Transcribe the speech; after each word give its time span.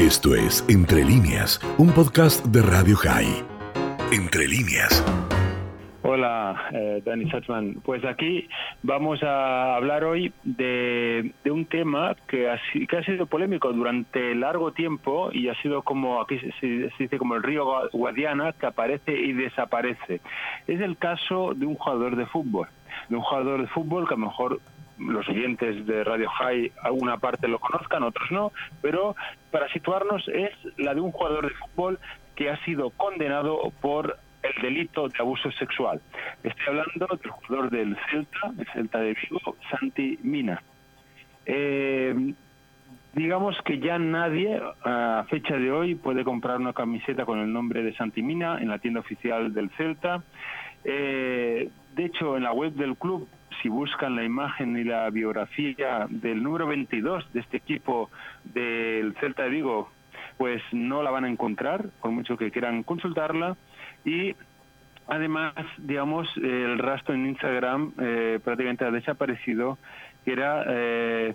Esto 0.00 0.34
es 0.34 0.64
Entre 0.70 1.04
líneas, 1.04 1.60
un 1.76 1.92
podcast 1.92 2.42
de 2.46 2.62
Radio 2.62 2.96
High. 2.96 3.44
Entre 4.10 4.48
líneas. 4.48 5.04
Hola, 6.00 6.70
eh, 6.72 7.02
Dani 7.04 7.30
Satzman. 7.30 7.82
Pues 7.84 8.02
aquí 8.06 8.48
vamos 8.82 9.22
a 9.22 9.76
hablar 9.76 10.04
hoy 10.04 10.32
de, 10.42 11.34
un 11.44 11.66
tema 11.66 12.16
que 12.28 12.48
ha, 12.48 12.58
que 12.88 12.96
ha, 12.96 13.04
sido 13.04 13.26
polémico 13.26 13.74
durante 13.74 14.34
largo 14.34 14.72
tiempo 14.72 15.28
y 15.34 15.48
ha 15.48 15.54
sido 15.60 15.82
como, 15.82 16.22
aquí 16.22 16.40
se, 16.60 16.66
dice 16.98 17.18
como 17.18 17.34
el 17.34 17.42
río 17.42 17.66
Guadiana, 17.92 18.54
que 18.54 18.64
aparece 18.64 19.12
y 19.12 19.34
desaparece. 19.34 20.22
Es 20.66 20.80
el 20.80 20.96
caso 20.96 21.52
de 21.54 21.66
un 21.66 21.74
jugador 21.74 22.16
de 22.16 22.24
fútbol, 22.24 22.68
de 23.10 23.16
un 23.16 23.22
jugador 23.22 23.60
de 23.60 23.68
fútbol 23.68 24.08
que 24.08 24.14
a 24.14 24.16
lo 24.16 24.28
mejor 24.28 24.60
los 25.00 25.28
oyentes 25.28 25.86
de 25.86 26.04
Radio 26.04 26.28
High 26.28 26.72
alguna 26.82 27.18
parte 27.18 27.48
lo 27.48 27.58
conozcan, 27.58 28.02
otros 28.02 28.30
no, 28.30 28.52
pero 28.82 29.16
para 29.50 29.68
situarnos 29.72 30.26
es 30.28 30.50
la 30.76 30.94
de 30.94 31.00
un 31.00 31.12
jugador 31.12 31.48
de 31.48 31.54
fútbol 31.54 31.98
que 32.36 32.50
ha 32.50 32.62
sido 32.64 32.90
condenado 32.90 33.72
por 33.80 34.18
el 34.42 34.62
delito 34.62 35.08
de 35.08 35.18
abuso 35.18 35.50
sexual. 35.52 36.00
Estoy 36.42 36.66
hablando 36.66 37.06
del 37.16 37.30
jugador 37.30 37.70
del 37.70 37.96
Celta, 38.10 38.52
el 38.58 38.66
Celta 38.72 38.98
de 39.00 39.14
Vigo, 39.14 39.56
Santi 39.70 40.18
Mina. 40.22 40.62
Eh, 41.46 42.32
digamos 43.14 43.56
que 43.64 43.78
ya 43.78 43.98
nadie 43.98 44.60
a 44.84 45.24
fecha 45.28 45.56
de 45.56 45.70
hoy 45.70 45.94
puede 45.94 46.24
comprar 46.24 46.58
una 46.58 46.72
camiseta 46.72 47.24
con 47.24 47.40
el 47.40 47.52
nombre 47.52 47.82
de 47.82 47.94
Santi 47.94 48.22
Mina 48.22 48.58
en 48.60 48.68
la 48.68 48.78
tienda 48.78 49.00
oficial 49.00 49.52
del 49.52 49.70
Celta. 49.70 50.22
Eh, 50.84 51.68
de 51.94 52.04
hecho, 52.04 52.36
en 52.36 52.44
la 52.44 52.52
web 52.52 52.72
del 52.72 52.96
club 52.96 53.28
si 53.62 53.68
buscan 53.68 54.16
la 54.16 54.24
imagen 54.24 54.76
y 54.76 54.84
la 54.84 55.08
biografía 55.10 56.06
del 56.08 56.42
número 56.42 56.66
22 56.66 57.32
de 57.32 57.40
este 57.40 57.58
equipo 57.58 58.10
del 58.44 59.14
Celta 59.20 59.44
de 59.44 59.50
Vigo, 59.50 59.90
pues 60.38 60.62
no 60.72 61.02
la 61.02 61.10
van 61.10 61.24
a 61.24 61.28
encontrar, 61.28 61.88
por 62.00 62.10
mucho 62.10 62.36
que 62.36 62.50
quieran 62.50 62.82
consultarla. 62.82 63.56
Y 64.04 64.34
además, 65.06 65.54
digamos, 65.78 66.28
el 66.36 66.78
rastro 66.78 67.14
en 67.14 67.26
Instagram 67.26 67.92
eh, 68.00 68.40
prácticamente 68.42 68.84
ha 68.84 68.90
desaparecido, 68.90 69.78
que 70.24 70.32
era, 70.32 70.64
eh, 70.66 71.34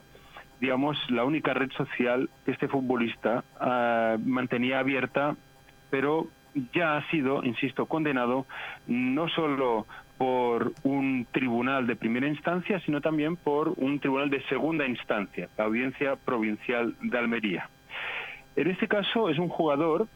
digamos, 0.59 0.97
la 1.09 1.23
única 1.23 1.53
red 1.53 1.71
social 1.71 2.29
que 2.45 2.51
este 2.51 2.67
futbolista 2.67 3.43
ah, 3.59 4.17
mantenía 4.23 4.79
abierta, 4.79 5.35
pero 5.91 6.27
ya 6.73 6.97
ha 6.97 7.09
sido, 7.09 7.43
insisto, 7.43 7.85
condenado 7.85 8.45
no 8.87 9.27
solo 9.29 9.85
por 10.17 10.73
un 10.83 11.27
tribunal 11.31 11.87
de 11.87 11.95
primera 11.95 12.27
instancia, 12.27 12.79
sino 12.81 13.01
también 13.01 13.35
por 13.35 13.73
un 13.77 13.99
tribunal 13.99 14.29
de 14.29 14.41
segunda 14.43 14.87
instancia, 14.87 15.49
la 15.57 15.65
Audiencia 15.65 16.15
Provincial 16.15 16.95
de 17.01 17.17
Almería. 17.17 17.69
En 18.55 18.69
este 18.69 18.87
caso 18.87 19.29
es 19.29 19.37
un 19.37 19.49
jugador 19.49 20.07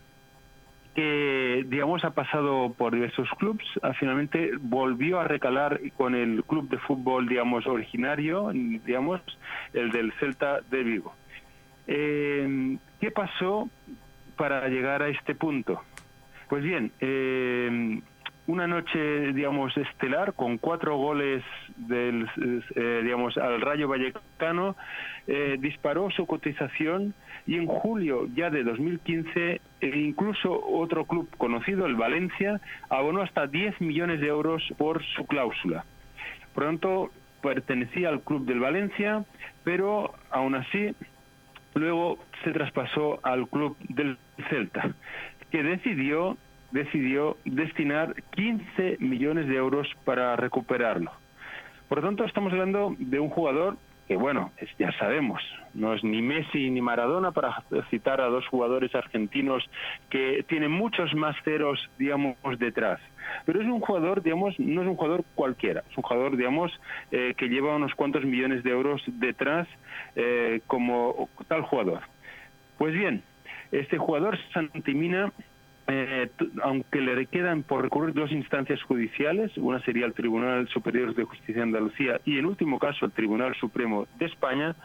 que, 0.96 1.66
digamos, 1.68 2.04
ha 2.04 2.12
pasado 2.12 2.74
por 2.78 2.94
diversos 2.94 3.30
clubes, 3.38 3.66
ah, 3.82 3.94
finalmente 3.94 4.52
volvió 4.60 5.20
a 5.20 5.26
recalar 5.26 5.80
con 5.98 6.16
el 6.16 6.44
club 6.46 6.70
de 6.70 6.78
fútbol, 6.78 7.28
digamos, 7.28 7.68
originario, 7.68 8.52
digamos, 8.54 9.22
el 9.74 9.92
del 9.92 10.12
Celta 10.14 10.62
de 10.62 10.84
Vigo. 10.84 11.14
Eh, 11.88 12.78
¿Qué 13.00 13.12
pasó 13.12 13.70
para 14.38 14.68
llegar 14.68 15.04
a 15.04 15.10
este 15.10 15.36
punto? 15.36 15.82
Pues 16.48 16.64
bien, 16.64 16.92
eh, 17.00 18.02
una 18.50 18.66
noche, 18.66 19.32
digamos, 19.34 19.78
estelar 19.78 20.34
con 20.34 20.58
cuatro 20.58 20.98
goles 20.98 21.44
del, 21.78 22.28
eh, 22.76 23.02
digamos, 23.04 23.38
al 23.38 23.62
Rayo 23.62 23.88
Vallecano, 23.88 24.76
eh, 25.28 25.58
disparó 25.60 26.10
su 26.10 26.26
cotización 26.26 27.14
y 27.46 27.58
en 27.58 27.68
julio 27.68 28.28
ya 28.34 28.50
de 28.50 28.64
2015 28.64 29.62
e 29.82 29.88
incluso 30.00 30.66
otro 30.66 31.06
club 31.06 31.30
conocido, 31.38 31.86
el 31.86 31.94
Valencia, 31.94 32.60
abonó 32.90 33.22
hasta 33.22 33.46
10 33.46 33.82
millones 33.82 34.20
de 34.20 34.30
euros 34.30 34.64
por 34.80 35.04
su 35.16 35.28
cláusula. 35.28 35.86
Pronto 36.56 37.12
pertenecía 37.44 38.10
al 38.10 38.22
club 38.22 38.48
del 38.48 38.60
Valencia, 38.60 39.26
pero 39.64 40.16
aún 40.32 40.56
así 40.56 40.96
luego 41.76 42.18
se 42.44 42.52
traspasó 42.52 43.20
al 43.22 43.48
club 43.48 43.78
del 43.90 44.18
Celta, 44.50 44.96
que 45.52 45.62
decidió 45.62 46.36
decidió 46.72 47.38
destinar 47.46 48.16
15 48.32 48.98
millones 49.00 49.48
de 49.48 49.56
euros 49.56 49.88
para 50.06 50.36
recuperarlo. 50.36 51.12
Por 51.88 52.00
lo 52.00 52.08
tanto, 52.08 52.24
estamos 52.26 52.54
hablando 52.54 52.96
de 52.98 53.20
un 53.20 53.30
jugador 53.30 53.78
que, 54.08 54.16
bueno, 54.16 54.52
ya 54.80 54.92
sabemos, 54.94 55.40
no 55.76 55.94
es 55.94 56.04
ni 56.04 56.22
Messi 56.24 56.72
ni 56.72 56.82
Maradona 56.82 57.32
para 57.32 57.64
citar 57.92 58.22
a 58.22 58.26
dos 58.26 58.48
jugadores 58.48 58.94
argentinos 58.96 59.64
que 60.10 60.44
tienen 60.48 60.72
muchos 60.72 61.14
más 61.14 61.36
ceros, 61.44 61.80
digamos, 62.00 62.36
detrás. 62.58 63.00
Pero 63.46 63.62
es 63.62 63.68
un 63.68 63.80
jugador, 63.80 64.24
digamos, 64.24 64.60
no 64.60 64.82
es 64.82 64.88
un 64.88 64.96
jugador 64.96 65.24
cualquiera, 65.36 65.84
es 65.90 65.96
un 65.96 66.02
jugador, 66.02 66.38
digamos, 66.38 66.72
eh, 67.12 67.36
que 67.38 67.50
lleva 67.50 67.76
unos 67.76 67.94
cuantos 67.94 68.26
millones 68.26 68.64
de 68.64 68.72
euros 68.72 69.04
detrás 69.06 69.68
eh, 70.16 70.62
como 70.66 71.30
tal 71.48 71.62
jugador. 71.62 72.02
Pues 72.80 72.96
bien, 72.96 73.22
este 73.72 74.00
jugador 74.00 74.40
Santimina 74.54 75.32
eh, 75.92 76.30
aunque 76.62 77.02
le 77.02 77.26
quedan 77.26 77.64
por 77.64 77.82
recurrir 77.82 78.14
dos 78.14 78.32
instancias 78.32 78.82
judiciales, 78.84 79.52
una 79.58 79.82
sería 79.82 80.06
el 80.06 80.14
Tribunal 80.14 80.68
Superior 80.70 81.16
de 81.16 81.24
Justicia 81.24 81.56
de 81.56 81.64
Andalucía 81.64 82.22
y 82.26 82.38
en 82.38 82.46
último 82.46 82.78
caso 82.78 83.06
el 83.06 83.12
Tribunal 83.12 83.56
Supremo 83.56 84.08
de 84.20 84.26
España, 84.26 84.76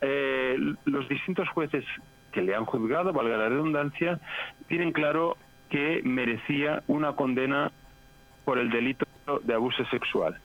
eh, 0.00 0.56
los 0.84 1.08
distintos 1.08 1.48
jueces 1.48 1.84
que 2.30 2.42
le 2.42 2.54
han 2.54 2.64
juzgado, 2.64 3.12
valga 3.12 3.36
la 3.36 3.48
redundancia, 3.48 4.20
tienen 4.68 4.92
claro 4.92 5.36
que 5.68 6.00
merecía 6.04 6.82
una 6.86 7.14
condena 7.16 7.72
por 8.44 8.58
el 8.58 8.70
delito 8.70 9.06
de 9.42 9.54
abuso 9.54 9.84
sexual. 9.86 10.38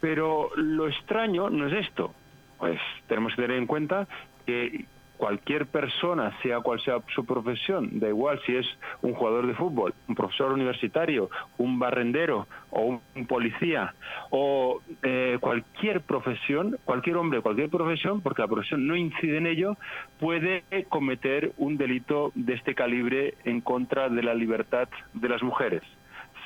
Pero 0.00 0.50
lo 0.56 0.88
extraño 0.88 1.48
no 1.48 1.66
es 1.68 1.86
esto, 1.86 2.14
pues 2.58 2.80
tenemos 3.06 3.34
que 3.34 3.42
tener 3.42 3.58
en 3.58 3.66
cuenta 3.66 4.08
que 4.46 4.84
cualquier 5.18 5.66
persona, 5.66 6.32
sea 6.42 6.60
cual 6.60 6.80
sea 6.80 7.00
su 7.14 7.26
profesión, 7.26 7.98
da 7.98 8.08
igual 8.08 8.40
si 8.46 8.56
es 8.56 8.66
un 9.02 9.12
jugador 9.12 9.46
de 9.46 9.54
fútbol, 9.54 9.92
un 10.06 10.14
profesor 10.14 10.52
universitario, 10.52 11.28
un 11.58 11.78
barrendero 11.78 12.46
o 12.70 13.00
un 13.14 13.26
policía 13.26 13.94
o 14.30 14.80
eh, 15.02 15.36
cualquier 15.40 16.00
profesión, 16.00 16.78
cualquier 16.84 17.16
hombre, 17.16 17.42
cualquier 17.42 17.68
profesión, 17.68 18.20
porque 18.20 18.42
la 18.42 18.48
profesión 18.48 18.86
no 18.86 18.96
incide 18.96 19.38
en 19.38 19.46
ello, 19.46 19.76
puede 20.20 20.62
cometer 20.88 21.52
un 21.58 21.76
delito 21.76 22.32
de 22.34 22.54
este 22.54 22.74
calibre 22.74 23.34
en 23.44 23.60
contra 23.60 24.08
de 24.08 24.22
la 24.22 24.34
libertad 24.34 24.88
de 25.14 25.28
las 25.28 25.42
mujeres 25.42 25.82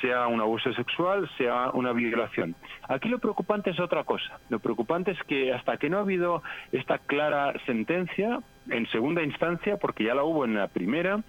sea 0.02 0.26
un 0.26 0.40
abuso 0.40 0.74
sexual, 0.74 1.30
sea 1.38 1.70
una 1.72 1.92
violación. 1.92 2.54
Aquí 2.88 3.08
lo 3.08 3.18
preocupante 3.18 3.70
es 3.70 3.80
otra 3.80 4.04
cosa. 4.04 4.38
Lo 4.50 4.58
preocupante 4.58 5.12
es 5.12 5.22
que 5.22 5.54
hasta 5.54 5.78
que 5.78 5.88
no 5.88 5.96
ha 5.96 6.00
habido 6.00 6.42
esta 6.72 6.98
clara 6.98 7.54
sentencia, 7.64 8.40
en 8.68 8.86
segunda 8.88 9.22
instancia, 9.22 9.78
porque 9.78 10.04
ya 10.04 10.14
la 10.14 10.24
hubo 10.24 10.44
en 10.44 10.54
la 10.54 10.68
primera, 10.68 11.22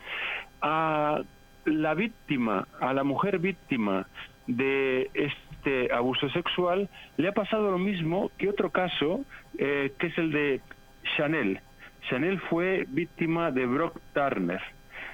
a 0.61 1.21
la 1.65 1.93
víctima, 1.93 2.67
a 2.81 2.93
la 2.93 3.03
mujer 3.03 3.39
víctima 3.39 4.07
de 4.47 5.09
este 5.13 5.93
abuso 5.93 6.29
sexual, 6.29 6.89
le 7.17 7.29
ha 7.29 7.31
pasado 7.31 7.71
lo 7.71 7.77
mismo 7.77 8.31
que 8.37 8.49
otro 8.49 8.71
caso, 8.71 9.23
eh, 9.57 9.93
que 9.97 10.07
es 10.07 10.17
el 10.17 10.31
de 10.31 10.61
Chanel. 11.15 11.61
Chanel 12.09 12.39
fue 12.49 12.85
víctima 12.89 13.51
de 13.51 13.65
Brock 13.65 13.99
Turner. 14.13 14.61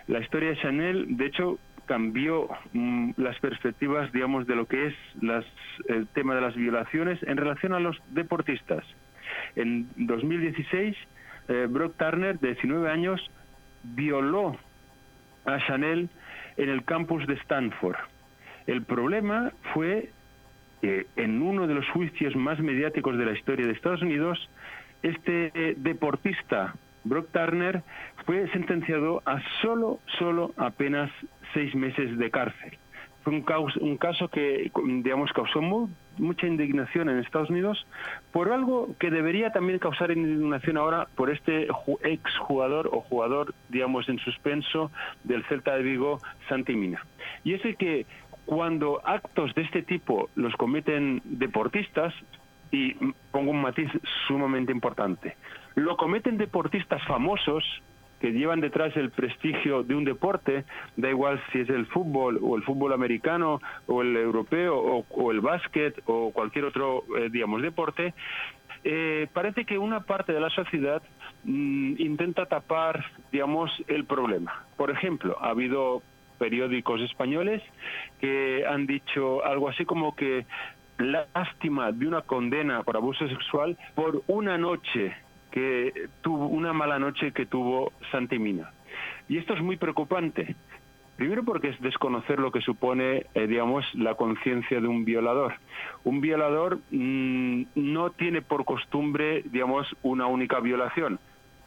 La 0.08 0.20
historia 0.20 0.50
de 0.50 0.58
Chanel, 0.58 1.18
de 1.18 1.28
hecho, 1.28 1.60
cambió 1.90 2.48
mm, 2.74 3.14
las 3.18 3.40
perspectivas, 3.40 4.12
digamos, 4.12 4.46
de 4.46 4.56
lo 4.56 4.68
que 4.68 4.88
es 4.88 4.96
el 5.88 6.08
tema 6.10 6.36
de 6.36 6.42
las 6.42 6.56
violaciones 6.56 7.18
en 7.24 7.36
relación 7.36 7.74
a 7.74 7.80
los 7.80 7.98
deportistas. 8.12 8.86
En 9.56 9.90
2016, 9.96 10.96
eh, 11.48 11.68
Brock 11.68 11.98
Turner, 11.98 12.38
de 12.38 12.50
19 12.50 12.92
años, 12.92 13.20
violó 13.82 14.56
a 15.46 15.58
Chanel 15.66 16.10
en 16.58 16.70
el 16.70 16.86
campus 16.86 17.26
de 17.26 17.34
Stanford. 17.34 17.98
El 18.68 18.84
problema 18.84 19.52
fue 19.74 20.12
que 20.82 21.08
en 21.16 21.42
uno 21.42 21.66
de 21.66 21.74
los 21.74 21.90
juicios 21.90 22.36
más 22.36 22.60
mediáticos 22.60 23.18
de 23.18 23.26
la 23.26 23.32
historia 23.32 23.66
de 23.66 23.74
Estados 23.74 24.04
Unidos, 24.04 24.38
este 25.02 25.74
deportista 25.78 26.76
Brock 27.04 27.30
Turner 27.32 27.84
fue 28.26 28.48
sentenciado 28.50 29.22
a 29.26 29.42
solo, 29.62 30.00
solo 30.18 30.52
apenas 30.58 31.12
seis 31.54 31.74
meses 31.76 32.18
de 32.18 32.32
cárcel. 32.32 32.78
Fue 33.24 33.34
un, 33.34 33.46
un 33.82 33.98
caso 33.98 34.30
que, 34.30 34.72
digamos, 35.04 35.32
causó 35.34 35.62
mucha 36.18 36.48
indignación 36.48 37.10
en 37.10 37.20
Estados 37.20 37.50
Unidos 37.50 37.86
por 38.32 38.52
algo 38.52 38.96
que 39.00 39.10
debería 39.10 39.52
también 39.52 39.80
causar 39.80 40.12
indignación 40.12 40.78
ahora 40.78 41.08
por 41.16 41.30
este 41.30 41.68
ex 42.04 42.38
jugador 42.38 42.90
o 42.92 43.02
jugador, 43.02 43.54
digamos, 43.70 44.08
en 44.10 44.20
suspenso 44.20 44.92
del 45.24 45.44
Celta 45.46 45.76
de 45.76 45.84
Vigo, 45.84 46.20
Santimina. 46.48 47.06
Y 47.44 47.54
es 47.54 47.66
el 47.66 47.76
que 47.76 48.06
cuando 48.46 49.02
actos 49.06 49.54
de 49.54 49.62
este 49.64 49.84
tipo 49.84 50.30
los 50.36 50.56
cometen 50.56 51.22
deportistas, 51.24 52.14
y 52.72 52.94
pongo 53.32 53.52
un 53.52 53.62
matiz 53.62 53.90
sumamente 54.28 54.72
importante, 54.72 55.36
lo 55.76 55.98
cometen 55.98 56.38
deportistas 56.38 57.02
famosos, 57.06 57.64
que 58.20 58.32
llevan 58.32 58.60
detrás 58.60 58.96
el 58.98 59.12
prestigio 59.12 59.84
de 59.84 59.96
un 59.96 60.04
deporte, 60.04 60.66
da 60.98 61.10
igual 61.10 61.42
si 61.52 61.60
es 61.60 61.70
el 61.70 61.86
fútbol 61.88 62.40
o 62.42 62.58
el 62.58 62.64
fútbol 62.64 62.94
americano 62.94 63.62
o 63.88 64.02
el 64.02 64.16
europeo 64.18 65.06
o, 65.10 65.32
el 65.32 65.40
básquet 65.40 66.02
o 66.06 66.32
cualquier 66.32 66.66
otro, 66.66 67.04
eh, 67.18 67.30
digamos, 67.32 67.62
deporte, 67.62 68.14
eh, 68.84 69.28
parece 69.34 69.66
que 69.66 69.78
una 69.78 70.02
parte 70.02 70.34
de 70.34 70.40
la 70.40 70.50
sociedad 70.50 71.02
mm, 71.44 71.96
intenta 71.98 72.46
tapar, 72.46 73.06
digamos, 73.32 73.72
el 73.88 74.06
problema. 74.06 74.66
Por 74.78 74.92
ejemplo, 74.92 75.38
ha 75.42 75.50
habido 75.50 76.02
periódicos 76.38 77.02
españoles 77.02 77.62
que 78.22 78.66
han 78.66 78.88
dicho 78.88 79.44
algo 79.46 79.68
así 79.70 79.86
como 79.86 80.16
que 80.16 80.46
lástima 81.00 81.92
de 81.92 82.08
una 82.08 82.22
condena 82.22 82.84
por 82.84 82.98
abuso 82.98 83.28
sexual 83.28 83.78
por 83.96 84.22
una 84.28 84.58
noche 84.58 85.16
que 85.52 86.10
tuvo 86.22 86.48
una 86.48 86.74
mala 86.74 87.00
noche 87.00 87.32
que 87.32 87.46
tuvo 87.46 87.92
Santimina. 88.12 88.72
Y 89.28 89.38
esto 89.38 89.54
es 89.54 89.62
muy 89.62 89.78
preocupante. 89.78 90.56
Primero 91.16 91.44
porque 91.44 91.70
es 91.70 91.82
desconocer 91.82 92.40
lo 92.40 92.52
que 92.52 92.62
supone, 92.62 93.26
eh, 93.34 93.48
digamos, 93.48 93.86
la 93.94 94.16
conciencia 94.16 94.80
de 94.80 94.88
un 94.88 95.04
violador. 95.04 95.54
Un 96.06 96.22
violador 96.22 96.80
mm, 96.92 97.64
no 97.76 98.12
tiene 98.12 98.42
por 98.42 98.64
costumbre, 98.64 99.44
digamos, 99.46 99.88
una 100.02 100.28
única 100.28 100.60
violación 100.62 101.20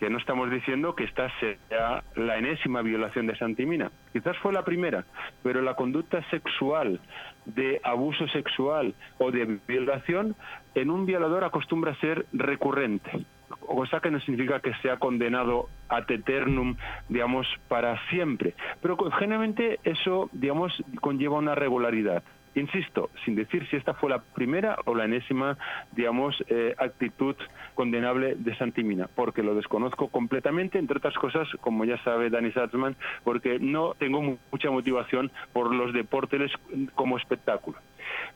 que 0.03 0.11
no 0.11 0.19
estamos 0.19 0.51
diciendo 0.51 0.97
que 0.97 1.05
esta 1.05 1.31
sea 1.39 2.03
la 2.17 2.37
enésima 2.37 2.83
violación 2.83 3.29
de 3.29 3.37
Santimina. 3.37 3.93
Quizás 4.13 4.37
fue 4.39 4.53
la 4.53 4.65
primera, 4.65 5.05
pero 5.45 5.63
la 5.63 5.77
conducta 5.77 6.29
sexual, 6.29 6.99
de 7.45 7.81
abuso 7.85 8.27
sexual 8.27 8.97
o 9.19 9.31
de 9.31 9.61
violación, 9.69 10.35
en 10.75 10.91
un 10.91 11.07
violador 11.07 11.45
acostumbra 11.45 11.95
ser 12.01 12.27
recurrente 12.33 13.25
cosa 13.61 14.01
que 14.01 14.11
no 14.11 14.19
significa 14.21 14.61
que 14.61 14.75
sea 14.83 14.97
condenado 14.97 15.69
ad 15.89 16.11
eternum, 16.11 16.75
digamos, 17.09 17.47
para 17.69 17.97
siempre. 18.09 18.55
Pero 18.81 18.97
generalmente 19.13 19.79
eso, 19.85 20.31
digamos, 20.33 20.73
conlleva 21.01 21.39
una 21.39 21.55
regularidad. 21.55 22.25
Insisto, 22.55 23.09
sin 23.25 23.35
decir 23.35 23.67
si 23.69 23.77
esta 23.77 23.95
fue 23.95 24.11
la 24.11 24.19
primera 24.19 24.77
o 24.85 24.95
la 24.95 25.07
enésima, 25.07 25.57
digamos, 25.93 26.37
eh, 26.49 26.75
actitud 26.77 27.35
condenable 27.75 28.35
de 28.35 28.55
Santimina, 28.57 29.09
porque 29.15 29.43
lo 29.43 29.55
desconozco 29.55 30.09
completamente, 30.09 30.79
entre 30.79 30.99
otras 30.99 31.15
cosas, 31.15 31.49
como 31.63 31.87
ya 31.87 31.97
sabe 32.05 32.29
Dani 32.29 32.53
Satzman, 32.53 32.95
porque 33.25 33.59
no 33.59 33.95
tengo 33.95 34.21
mucha 34.51 34.71
motivación 34.71 35.31
por 35.55 35.75
los 35.75 35.95
deportes 35.95 36.53
como 36.95 37.17
espectáculo. 37.17 37.79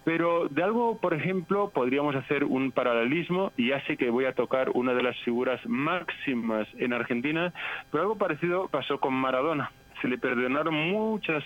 Pero 0.05 0.49
de 0.49 0.63
algo, 0.63 0.99
por 0.99 1.13
ejemplo, 1.13 1.71
podríamos 1.75 2.15
hacer 2.17 2.45
un 2.45 2.73
paralelismo, 2.73 3.53
y 3.59 3.69
ya 3.69 3.85
sé 3.87 3.99
que 3.99 4.09
voy 4.09 4.25
a 4.25 4.33
tocar 4.33 4.71
una 4.71 4.95
de 4.95 5.03
las 5.03 5.19
figuras 5.25 5.61
máximas 5.67 6.67
en 6.79 6.95
Argentina, 6.95 7.53
pero 7.91 8.05
algo 8.05 8.17
parecido 8.17 8.69
pasó 8.69 8.99
con 8.99 9.13
Maradona 9.13 9.71
se 10.01 10.09
le 10.09 10.19
perdonaron 10.19 10.75
muchas 10.75 11.43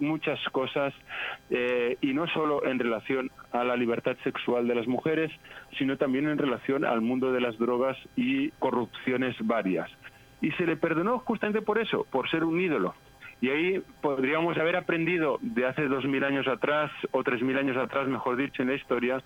muchas 0.00 0.38
cosas 0.50 0.94
eh, 1.50 1.96
y 2.00 2.12
no 2.14 2.26
solo 2.28 2.64
en 2.64 2.78
relación 2.78 3.30
a 3.52 3.64
la 3.64 3.76
libertad 3.76 4.16
sexual 4.24 4.68
de 4.68 4.74
las 4.74 4.86
mujeres 4.86 5.30
sino 5.78 5.96
también 5.96 6.28
en 6.28 6.38
relación 6.38 6.84
al 6.84 7.00
mundo 7.00 7.32
de 7.32 7.40
las 7.40 7.58
drogas 7.58 7.96
y 8.16 8.50
corrupciones 8.52 9.36
varias. 9.40 9.90
Y 10.40 10.50
se 10.52 10.66
le 10.66 10.76
perdonó 10.76 11.18
justamente 11.20 11.62
por 11.62 11.78
eso 11.78 12.06
por 12.10 12.30
ser 12.30 12.44
un 12.44 12.60
ídolo. 12.60 12.94
Y 13.40 13.48
ahí 13.48 13.82
podríamos 14.02 14.56
haber 14.58 14.76
aprendido 14.76 15.38
de 15.40 15.66
hace 15.66 15.86
dos 15.88 16.04
mil 16.04 16.24
años 16.24 16.46
atrás 16.46 16.90
o 17.10 17.22
tres 17.24 17.42
mil 17.42 17.56
años 17.56 17.76
atrás 17.76 18.06
mejor 18.06 18.36
dicho 18.36 18.62
en 18.62 18.68
la 18.68 18.74
historia 18.74 19.22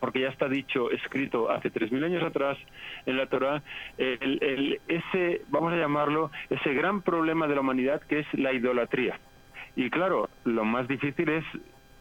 porque 0.00 0.20
ya 0.20 0.28
está 0.28 0.48
dicho, 0.48 0.90
escrito 0.90 1.50
hace 1.50 1.70
tres 1.70 1.90
mil 1.92 2.04
años 2.04 2.22
atrás 2.22 2.58
en 3.06 3.16
la 3.16 3.26
Torah, 3.26 3.62
el, 3.96 4.80
ese, 4.88 5.42
vamos 5.48 5.72
a 5.72 5.76
llamarlo, 5.76 6.30
ese 6.50 6.72
gran 6.74 7.02
problema 7.02 7.46
de 7.46 7.54
la 7.54 7.60
humanidad 7.60 8.00
que 8.02 8.20
es 8.20 8.26
la 8.34 8.52
idolatría. 8.52 9.18
Y 9.76 9.90
claro, 9.90 10.28
lo 10.44 10.64
más 10.64 10.88
difícil 10.88 11.28
es 11.28 11.44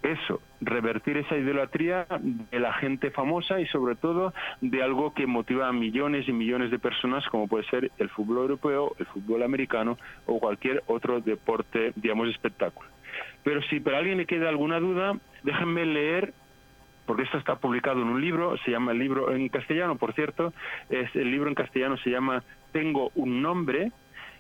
eso, 0.04 0.42
revertir 0.62 1.18
esa 1.18 1.38
idolatría 1.38 2.06
de 2.20 2.60
la 2.60 2.74
gente 2.74 3.12
famosa 3.12 3.60
y 3.60 3.66
sobre 3.68 3.96
todo 3.96 4.34
de 4.62 4.82
algo 4.82 5.14
que 5.14 5.28
motiva 5.28 5.68
a 5.68 5.74
millones 5.74 6.28
y 6.28 6.34
millones 6.34 6.72
de 6.72 6.80
personas 6.80 7.28
como 7.30 7.48
puede 7.48 7.66
ser 7.66 7.92
el 7.98 8.10
fútbol 8.10 8.38
europeo, 8.38 8.96
el 9.00 9.06
fútbol 9.08 9.44
americano 9.44 9.98
o 10.26 10.40
cualquier 10.40 10.84
otro 10.88 11.20
deporte, 11.20 11.94
digamos, 11.96 12.30
espectáculo. 12.30 12.90
Pero 13.44 13.62
si 13.64 13.80
para 13.80 13.98
alguien 13.98 14.18
le 14.18 14.26
queda 14.26 14.50
alguna 14.50 14.80
duda, 14.80 15.18
déjenme 15.44 15.86
leer 15.86 16.34
porque 17.08 17.24
esto 17.24 17.38
está 17.38 17.56
publicado 17.56 18.02
en 18.02 18.10
un 18.10 18.22
libro, 18.22 18.58
se 18.58 18.72
llama 18.72 18.92
el 18.92 19.00
libro 19.00 19.34
en 19.34 19.48
castellano, 19.50 19.96
por 19.96 20.14
cierto, 20.14 20.54
es 20.90 21.16
el 21.16 21.32
libro 21.32 21.48
en 21.48 21.56
castellano 21.56 21.98
se 21.98 22.12
llama 22.12 22.44
Tengo 22.74 23.12
un 23.16 23.42
nombre, 23.42 23.92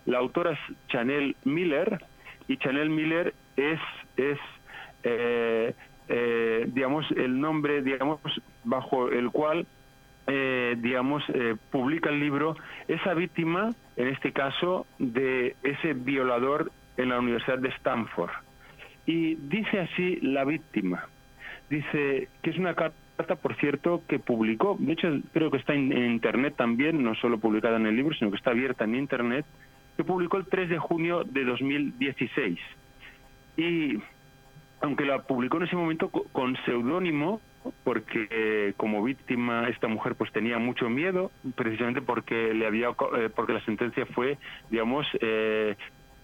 la 0.05 0.19
autora 0.19 0.51
es 0.51 0.59
Chanel 0.89 1.35
Miller 1.45 2.03
y 2.47 2.57
Chanel 2.57 2.89
Miller 2.89 3.33
es 3.55 3.79
es 4.17 4.37
eh, 5.03 5.73
eh, 6.09 6.65
digamos 6.67 7.09
el 7.11 7.39
nombre 7.39 7.81
digamos 7.81 8.19
bajo 8.63 9.09
el 9.09 9.31
cual 9.31 9.65
eh, 10.27 10.75
digamos 10.79 11.23
publica 11.71 12.09
el 12.09 12.19
libro 12.19 12.55
esa 12.87 13.13
víctima 13.13 13.71
en 13.95 14.07
este 14.09 14.33
caso 14.33 14.85
de 14.99 15.55
ese 15.63 15.93
violador 15.93 16.71
en 16.97 17.09
la 17.09 17.19
Universidad 17.19 17.59
de 17.59 17.69
Stanford. 17.69 18.31
Y 19.05 19.35
dice 19.35 19.79
así 19.79 20.19
la 20.21 20.43
víctima 20.43 21.07
dice 21.69 22.29
que 22.41 22.49
es 22.49 22.57
una 22.57 22.75
carta, 22.75 23.35
por 23.35 23.55
cierto, 23.55 24.03
que 24.07 24.19
publicó, 24.19 24.77
de 24.79 24.93
hecho 24.93 25.09
creo 25.33 25.51
que 25.51 25.57
está 25.57 25.73
en, 25.73 25.91
Internet 25.91 26.55
también, 26.55 27.03
no 27.03 27.15
solo 27.15 27.39
publicada 27.39 27.77
en 27.77 27.87
el 27.87 27.95
libro, 27.95 28.15
sino 28.15 28.31
que 28.31 28.37
está 28.37 28.51
abierta 28.51 28.83
en 28.83 28.95
Internet, 28.95 29.45
que 29.95 30.03
publicó 30.03 30.37
el 30.37 30.45
3 30.45 30.69
de 30.69 30.77
junio 30.77 31.23
de 31.23 31.43
2016. 31.43 32.59
Y 33.57 33.97
aunque 34.81 35.05
la 35.05 35.23
publicó 35.23 35.57
en 35.57 35.63
ese 35.63 35.75
momento 35.75 36.09
con 36.09 36.55
seudónimo, 36.65 37.41
porque 37.83 38.27
eh, 38.29 38.73
como 38.77 39.03
víctima 39.03 39.67
esta 39.69 39.87
mujer 39.87 40.15
pues 40.15 40.31
tenía 40.31 40.57
mucho 40.57 40.89
miedo 40.89 41.31
precisamente 41.55 42.01
porque 42.01 42.53
le 42.53 42.65
había 42.65 42.89
eh, 42.89 43.29
porque 43.35 43.53
la 43.53 43.65
sentencia 43.65 44.05
fue 44.05 44.37
digamos 44.69 45.05
eh, 45.19 45.75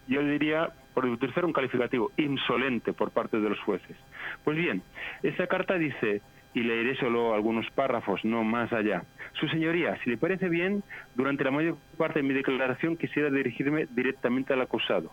yo 0.07 0.23
diría 0.23 0.69
por 0.93 1.05
utilizar 1.05 1.45
un 1.45 1.53
calificativo 1.53 2.11
insolente 2.17 2.93
por 2.93 3.11
parte 3.11 3.39
de 3.39 3.49
los 3.49 3.59
jueces 3.59 3.97
pues 4.43 4.57
bien, 4.57 4.81
esa 5.21 5.47
carta 5.47 5.77
dice, 5.77 6.21
y 6.53 6.61
leeré 6.61 6.95
solo 6.97 7.33
algunos 7.33 7.69
párrafos, 7.71 8.23
no 8.23 8.43
más 8.43 8.71
allá. 8.73 9.03
Su 9.33 9.47
señoría, 9.47 9.97
si 10.03 10.09
le 10.09 10.17
parece 10.17 10.49
bien, 10.49 10.83
durante 11.15 11.43
la 11.43 11.51
mayor 11.51 11.77
parte 11.97 12.19
de 12.19 12.27
mi 12.27 12.33
declaración 12.33 12.97
quisiera 12.97 13.29
dirigirme 13.29 13.87
directamente 13.91 14.53
al 14.53 14.61
acusado. 14.61 15.11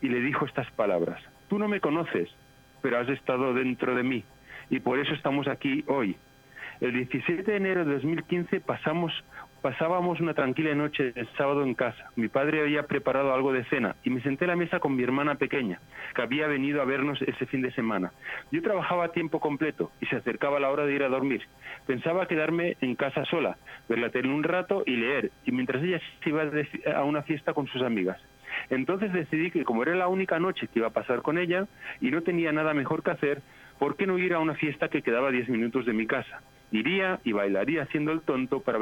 Y 0.00 0.08
le 0.08 0.20
dijo 0.20 0.46
estas 0.46 0.70
palabras, 0.72 1.20
tú 1.48 1.58
no 1.58 1.68
me 1.68 1.80
conoces, 1.80 2.28
pero 2.82 2.98
has 2.98 3.08
estado 3.08 3.52
dentro 3.54 3.94
de 3.94 4.02
mí, 4.02 4.24
y 4.70 4.80
por 4.80 4.98
eso 4.98 5.12
estamos 5.14 5.48
aquí 5.48 5.84
hoy. 5.86 6.16
El 6.80 6.92
17 6.92 7.42
de 7.42 7.56
enero 7.56 7.84
de 7.84 7.94
2015 7.94 8.60
pasamos 8.60 9.12
Pasábamos 9.62 10.20
una 10.20 10.32
tranquila 10.32 10.74
noche 10.74 11.12
el 11.14 11.28
sábado 11.36 11.62
en 11.62 11.74
casa. 11.74 12.10
Mi 12.16 12.28
padre 12.28 12.62
había 12.62 12.84
preparado 12.84 13.34
algo 13.34 13.52
de 13.52 13.64
cena 13.64 13.94
y 14.02 14.08
me 14.08 14.22
senté 14.22 14.46
a 14.46 14.48
la 14.48 14.56
mesa 14.56 14.80
con 14.80 14.96
mi 14.96 15.02
hermana 15.02 15.34
pequeña, 15.34 15.80
que 16.14 16.22
había 16.22 16.46
venido 16.46 16.80
a 16.80 16.86
vernos 16.86 17.20
ese 17.20 17.44
fin 17.44 17.60
de 17.60 17.70
semana. 17.72 18.10
Yo 18.50 18.62
trabajaba 18.62 19.04
a 19.04 19.12
tiempo 19.12 19.38
completo 19.38 19.92
y 20.00 20.06
se 20.06 20.16
acercaba 20.16 20.60
la 20.60 20.70
hora 20.70 20.86
de 20.86 20.94
ir 20.94 21.02
a 21.02 21.10
dormir. 21.10 21.42
Pensaba 21.86 22.26
quedarme 22.26 22.78
en 22.80 22.94
casa 22.94 23.26
sola, 23.26 23.58
verla 23.86 24.08
tener 24.08 24.32
un 24.32 24.44
rato 24.44 24.82
y 24.86 24.96
leer, 24.96 25.30
y 25.44 25.52
mientras 25.52 25.82
ella 25.82 26.00
se 26.24 26.30
iba 26.30 26.42
a 26.96 27.04
una 27.04 27.20
fiesta 27.22 27.52
con 27.52 27.66
sus 27.66 27.82
amigas. 27.82 28.18
Entonces 28.70 29.12
decidí 29.12 29.50
que 29.50 29.64
como 29.64 29.82
era 29.82 29.94
la 29.94 30.08
única 30.08 30.38
noche 30.38 30.68
que 30.68 30.78
iba 30.78 30.88
a 30.88 30.92
pasar 30.92 31.20
con 31.20 31.36
ella 31.36 31.66
y 32.00 32.10
no 32.10 32.22
tenía 32.22 32.50
nada 32.50 32.72
mejor 32.72 33.02
que 33.02 33.10
hacer, 33.10 33.42
¿por 33.78 33.96
qué 33.96 34.06
no 34.06 34.16
ir 34.16 34.32
a 34.32 34.38
una 34.38 34.54
fiesta 34.54 34.88
que 34.88 35.02
quedaba 35.02 35.30
10 35.30 35.50
minutos 35.50 35.84
de 35.84 35.92
mi 35.92 36.06
casa? 36.06 36.40
Iría 36.72 37.18
y 37.24 37.32
bailaría 37.32 37.82
haciendo 37.82 38.12
el 38.12 38.20
tonto 38.20 38.60
para 38.60 38.78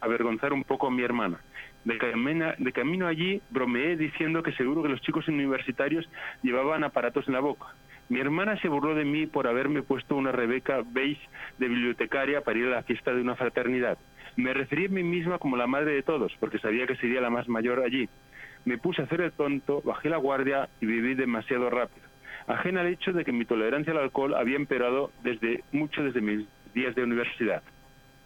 avergonzar 0.00 0.52
un 0.52 0.64
poco 0.64 0.88
a 0.88 0.90
mi 0.90 1.02
hermana. 1.02 1.40
De 1.84 1.98
camino, 1.98 2.52
de 2.58 2.72
camino 2.72 3.06
allí 3.06 3.40
bromeé 3.50 3.96
diciendo 3.96 4.42
que 4.42 4.52
seguro 4.52 4.82
que 4.82 4.88
los 4.88 5.00
chicos 5.02 5.28
universitarios 5.28 6.08
llevaban 6.42 6.82
aparatos 6.82 7.28
en 7.28 7.34
la 7.34 7.40
boca. 7.40 7.66
Mi 8.08 8.20
hermana 8.20 8.60
se 8.60 8.68
burló 8.68 8.94
de 8.94 9.04
mí 9.04 9.26
por 9.26 9.46
haberme 9.46 9.82
puesto 9.82 10.16
una 10.16 10.32
Rebeca 10.32 10.82
beige 10.84 11.28
de 11.58 11.68
bibliotecaria 11.68 12.40
para 12.40 12.58
ir 12.58 12.66
a 12.66 12.70
la 12.70 12.82
fiesta 12.82 13.12
de 13.12 13.20
una 13.20 13.36
fraternidad. 13.36 13.98
Me 14.36 14.52
referí 14.52 14.86
a 14.86 14.88
mí 14.88 15.02
misma 15.02 15.38
como 15.38 15.56
la 15.56 15.66
madre 15.66 15.92
de 15.92 16.02
todos, 16.02 16.32
porque 16.40 16.58
sabía 16.58 16.86
que 16.86 16.96
sería 16.96 17.20
la 17.20 17.30
más 17.30 17.48
mayor 17.48 17.80
allí. 17.80 18.08
Me 18.64 18.78
puse 18.78 19.02
a 19.02 19.04
hacer 19.04 19.20
el 19.20 19.32
tonto, 19.32 19.80
bajé 19.84 20.08
la 20.08 20.16
guardia 20.16 20.68
y 20.80 20.86
viví 20.86 21.14
demasiado 21.14 21.70
rápido. 21.70 22.06
Ajena 22.46 22.82
al 22.82 22.88
hecho 22.88 23.12
de 23.12 23.24
que 23.24 23.32
mi 23.32 23.44
tolerancia 23.44 23.92
al 23.92 24.00
alcohol 24.00 24.34
había 24.34 24.56
empeorado 24.56 25.10
desde 25.22 25.64
mucho 25.72 26.02
desde 26.02 26.20
mis 26.20 26.46
días 26.76 26.94
de 26.94 27.02
universidad. 27.02 27.62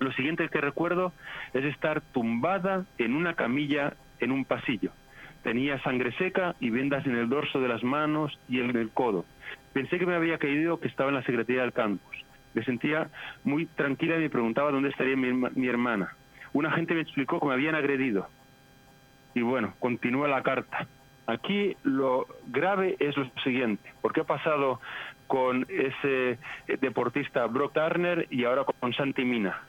Lo 0.01 0.13
siguiente 0.13 0.49
que 0.49 0.61
recuerdo 0.61 1.13
es 1.55 1.65
estar 1.65 2.01
tumbada 2.01 2.85
en 2.99 3.15
una 3.15 3.35
camilla 3.35 3.95
en 4.19 4.33
un 4.33 4.45
pasillo. 4.45 4.91
Tenía 5.43 5.81
sangre 5.83 6.13
seca 6.19 6.57
y 6.61 6.69
vendas 6.69 7.07
en 7.07 7.17
el 7.17 7.29
dorso 7.29 7.61
de 7.61 7.69
las 7.69 7.83
manos 7.83 8.39
y 8.49 8.61
en 8.61 8.77
el 8.77 8.91
codo. 8.91 9.25
Pensé 9.73 9.99
que 9.99 10.07
me 10.07 10.15
había 10.17 10.39
caído 10.39 10.81
que 10.81 10.89
estaba 10.89 11.11
en 11.11 11.15
la 11.15 11.23
secretaría 11.23 11.63
del 11.63 11.73
campus. 11.73 12.25
Me 12.53 12.65
sentía 12.65 13.09
muy 13.45 13.67
tranquila 13.67 14.17
y 14.17 14.21
me 14.21 14.31
preguntaba 14.31 14.73
dónde 14.73 14.91
estaría 14.91 15.17
mi, 15.17 15.69
hermana. 15.69 16.15
Un 16.53 16.67
agente 16.67 16.95
me 16.95 17.01
explicó 17.01 17.39
que 17.39 17.47
me 17.47 17.55
habían 17.55 17.77
agredido. 17.77 18.27
Y 19.35 19.43
bueno, 19.43 19.75
continúa 19.79 20.27
la 20.27 20.43
carta. 20.43 20.89
Aquí 21.27 21.77
lo 21.85 22.27
grave 22.49 22.97
es 22.99 23.17
lo 23.17 23.31
siguiente, 23.45 23.89
porque 24.03 24.23
ha 24.23 24.25
pasado 24.25 24.81
con 25.31 25.65
ese 25.69 26.41
deportista 26.81 27.47
Brock 27.47 27.73
Turner 27.73 28.27
y 28.31 28.45
ahora 28.45 28.65
con 28.65 28.93
Santi 28.93 29.25
Mina 29.25 29.63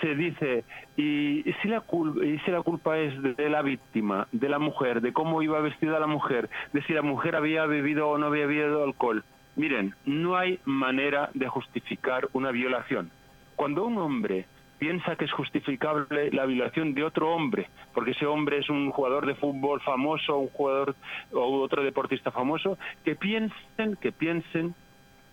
se 0.00 0.16
dice, 0.16 0.64
y, 0.96 1.44
si 1.62 1.68
la 1.68 1.84
y 2.22 2.38
si 2.40 2.50
la 2.50 2.60
culpa 2.62 2.98
es 2.98 3.14
de, 3.22 3.48
la 3.48 3.62
víctima, 3.62 4.26
de 4.32 4.48
la 4.48 4.58
mujer, 4.58 5.00
de 5.00 5.12
cómo 5.12 5.42
iba 5.42 5.60
vestida 5.60 6.00
la 6.00 6.08
mujer, 6.08 6.50
de 6.72 6.82
si 6.82 6.92
la 6.92 7.02
mujer 7.02 7.36
había 7.36 7.66
bebido 7.66 8.08
o 8.08 8.18
no 8.18 8.26
había 8.26 8.46
bebido 8.46 8.82
alcohol. 8.82 9.24
Miren, 9.54 9.94
no 10.04 10.36
hay 10.36 10.58
manera 10.64 11.30
de 11.34 11.46
justificar 11.46 12.28
una 12.32 12.50
violación. 12.50 13.12
Cuando 13.54 13.86
un 13.86 13.96
hombre 13.98 14.44
piensa 14.78 15.14
que 15.14 15.24
es 15.24 15.32
justificable 15.32 16.30
la 16.32 16.46
violación 16.46 16.94
de 16.94 17.04
otro 17.04 17.32
hombre, 17.32 17.70
porque 17.94 18.10
ese 18.10 18.26
hombre 18.26 18.58
es 18.58 18.68
un 18.68 18.90
jugador 18.90 19.24
de 19.24 19.36
fútbol 19.36 19.80
famoso, 19.80 20.36
un 20.36 20.48
jugador 20.48 20.96
o 21.32 21.60
otro 21.62 21.84
deportista 21.84 22.32
famoso, 22.32 22.76
que 23.04 23.14
piensen, 23.14 23.96
que 24.00 24.12
piensen 24.12 24.74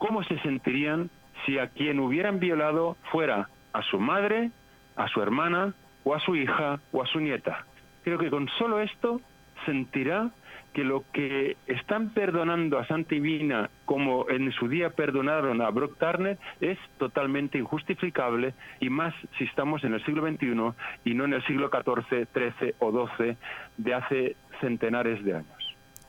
cómo 0.03 0.21
se 0.23 0.37
sentirían 0.39 1.09
si 1.45 1.57
a 1.59 1.67
quien 1.69 2.01
hubieran 2.01 2.37
violado 2.41 2.97
fuera 3.09 3.47
a 3.71 3.81
su 3.83 4.01
madre, 4.01 4.51
a 4.97 5.07
su 5.07 5.21
hermana, 5.21 5.73
o 6.03 6.13
a 6.13 6.19
su 6.19 6.35
hija, 6.35 6.81
o 6.91 7.01
a 7.01 7.05
su 7.05 7.21
nieta. 7.21 7.65
Creo 8.03 8.17
que 8.17 8.29
con 8.29 8.49
solo 8.59 8.81
esto 8.81 9.21
sentirá 9.65 10.29
que 10.73 10.83
lo 10.83 11.05
que 11.13 11.55
están 11.67 12.09
perdonando 12.09 12.79
a 12.79 12.85
Santa 12.85 13.15
Vina, 13.15 13.69
como 13.85 14.29
en 14.29 14.51
su 14.51 14.67
día 14.67 14.89
perdonaron 14.89 15.61
a 15.61 15.69
Brock 15.69 15.97
Turner, 15.97 16.37
es 16.59 16.77
totalmente 16.97 17.57
injustificable 17.57 18.53
y 18.81 18.89
más 18.89 19.13
si 19.37 19.45
estamos 19.45 19.85
en 19.85 19.93
el 19.93 20.03
siglo 20.03 20.27
XXI 20.27 20.47
y 21.05 21.13
no 21.13 21.23
en 21.23 21.33
el 21.33 21.45
siglo 21.45 21.69
XIV, 21.69 22.27
XIII 22.33 22.75
o 22.79 23.07
XII 23.07 23.37
de 23.77 23.93
hace 23.93 24.35
centenares 24.59 25.23
de 25.23 25.35
años. 25.35 25.62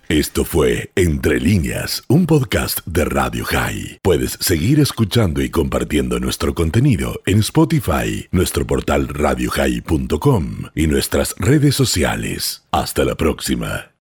Esto 0.09 0.45
fue 0.45 0.91
Entre 0.97 1.41
líneas, 1.41 2.05
un 2.09 2.27
podcast 2.27 2.81
de 2.85 3.07
Radio 3.07 3.45
High. 3.47 4.01
Puedes 4.03 4.33
seguir 4.39 4.79
escuchando 4.81 5.41
y 5.41 5.49
compartiendo 5.49 6.21
nuestro 6.21 6.55
contenido 6.55 7.23
en 7.25 7.39
Spotify, 7.39 8.29
nuestro 8.31 8.67
portal 8.67 9.09
radiohigh.com 9.09 10.65
y 10.75 10.87
nuestras 10.89 11.35
redes 11.39 11.75
sociales. 11.75 12.65
Hasta 12.71 13.05
la 13.05 13.15
próxima. 13.15 13.94